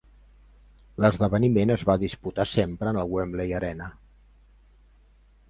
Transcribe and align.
L'esdeveniment 1.03 1.73
es 1.73 1.83
va 1.89 1.97
disputar 2.05 2.47
sempre 2.53 2.91
en 2.93 3.01
el 3.03 3.13
Wembley 3.17 3.55
Arena. 3.61 3.93